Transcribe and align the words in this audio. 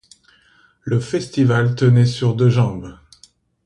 Le 0.83 0.99
festival 0.99 1.75
tenait 1.75 2.07
sur 2.07 2.33
deux 2.33 2.49
jambes. 2.49 2.97